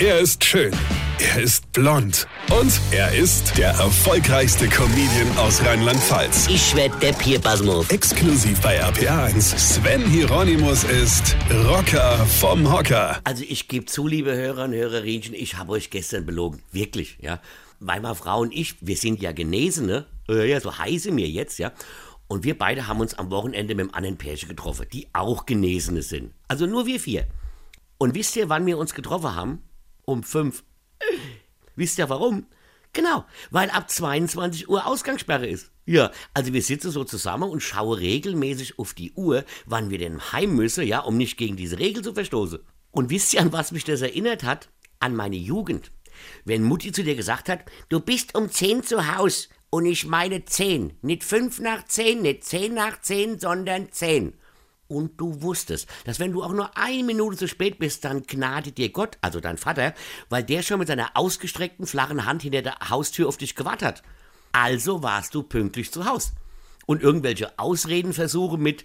[0.00, 0.72] Er ist schön.
[1.20, 2.26] Er ist blond.
[2.50, 6.48] Und er ist der erfolgreichste Comedian aus Rheinland-Pfalz.
[6.48, 7.88] Ich werd der Pierpasmus.
[7.90, 9.56] Exklusiv bei RPA1.
[9.56, 11.36] Sven Hieronymus ist
[11.68, 13.20] Rocker vom Hocker.
[13.22, 16.60] Also ich gebe zu, liebe Hörer und Hörerinchen, ich habe euch gestern belogen.
[16.72, 17.40] Wirklich, ja.
[17.78, 21.70] Weil meine Frau und ich, wir sind ja Genesene, ja, so heiße mir jetzt, ja.
[22.26, 26.02] Und wir beide haben uns am Wochenende mit einem anderen Pärchen getroffen, die auch Genesene
[26.02, 26.32] sind.
[26.48, 27.28] Also nur wir vier.
[27.96, 29.62] Und wisst ihr, wann wir uns getroffen haben?
[30.04, 30.64] Um fünf.
[31.76, 32.46] Wisst ihr warum?
[32.92, 35.72] Genau, weil ab 22 Uhr Ausgangssperre ist.
[35.84, 40.32] Ja, also wir sitzen so zusammen und schauen regelmäßig auf die Uhr, wann wir denn
[40.32, 42.60] heim müssen, ja, um nicht gegen diese Regel zu verstoßen.
[42.92, 44.68] Und wisst ihr, an was mich das erinnert hat?
[45.00, 45.90] An meine Jugend.
[46.44, 50.44] Wenn Mutti zu dir gesagt hat, du bist um 10 zu Haus und ich meine
[50.44, 54.34] 10, nicht 5 nach 10, nicht 10 nach 10, sondern 10.
[54.94, 58.78] Und du wusstest, dass wenn du auch nur eine Minute zu spät bist, dann gnadet
[58.78, 59.92] dir Gott, also dein Vater,
[60.28, 64.02] weil der schon mit seiner ausgestreckten flachen Hand hinter der Haustür auf dich gewartet hat.
[64.52, 66.32] Also warst du pünktlich zu Haus.
[66.86, 68.84] Und irgendwelche Ausredenversuche mit,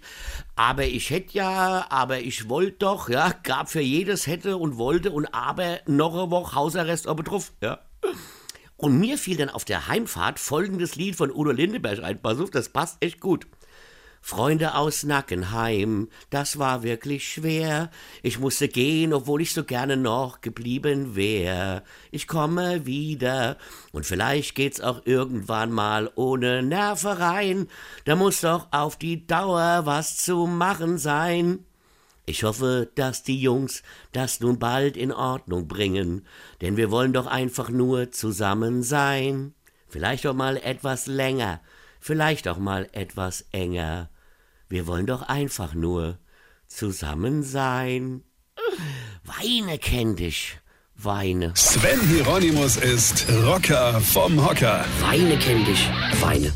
[0.56, 5.12] aber ich hätte ja, aber ich wollte doch, ja, gab für jedes hätte und wollte
[5.12, 7.78] und aber noch eine Woche Hausarrest ob drauf, ja.
[8.76, 12.20] Und mir fiel dann auf der Heimfahrt folgendes Lied von Udo Lindeberg ein.
[12.20, 13.46] Pass auf, das passt echt gut.
[14.20, 17.90] Freunde aus Nackenheim, das war wirklich schwer.
[18.22, 21.82] Ich musste gehen, obwohl ich so gerne noch geblieben wär.
[22.10, 23.56] Ich komme wieder,
[23.92, 27.68] und vielleicht geht's auch irgendwann mal ohne Nervereien.
[28.04, 31.64] Da muss doch auf die Dauer was zu machen sein.
[32.26, 36.24] Ich hoffe, dass die Jungs das nun bald in Ordnung bringen,
[36.60, 39.54] denn wir wollen doch einfach nur zusammen sein.
[39.88, 41.60] Vielleicht auch mal etwas länger,
[42.00, 44.10] vielleicht auch mal etwas enger.
[44.68, 46.18] Wir wollen doch einfach nur
[46.66, 48.22] zusammen sein.
[49.24, 50.58] Weine kenn dich,
[50.94, 51.52] weine.
[51.54, 54.84] Sven Hieronymus ist Rocker vom Hocker.
[55.00, 55.88] Weine kenn dich,
[56.20, 56.52] weine.